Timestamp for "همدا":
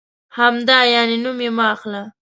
0.37-0.79